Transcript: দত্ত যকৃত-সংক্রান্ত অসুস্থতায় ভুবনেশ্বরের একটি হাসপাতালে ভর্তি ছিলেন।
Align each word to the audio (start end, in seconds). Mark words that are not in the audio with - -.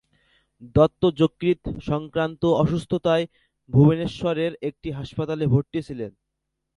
দত্ত 0.75 1.01
যকৃত-সংক্রান্ত 1.19 2.41
অসুস্থতায় 2.61 3.25
ভুবনেশ্বরের 3.69 4.53
একটি 4.69 4.89
হাসপাতালে 4.91 5.45
ভর্তি 5.47 5.79
ছিলেন। 5.87 6.11